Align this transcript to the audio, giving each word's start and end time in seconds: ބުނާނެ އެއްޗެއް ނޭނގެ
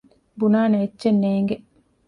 ބުނާނެ 0.39 0.77
އެއްޗެއް 0.81 1.19
ނޭނގެ 1.23 1.55